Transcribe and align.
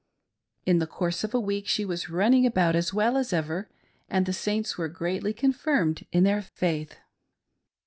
In 0.65 0.79
the 0.79 0.87
course 0.87 1.23
of 1.23 1.35
a 1.35 1.39
week 1.39 1.67
she 1.67 1.85
was 1.85 2.09
running 2.09 2.43
about 2.43 2.75
as 2.75 2.91
well 2.91 3.15
as 3.17 3.31
ever, 3.31 3.69
and 4.09 4.25
the 4.25 4.33
Saints 4.33 4.75
were 4.75 4.87
greatly 4.89 5.31
confirmed 5.31 6.07
in 6.11 6.23
their 6.23 6.41
faith. 6.41 6.95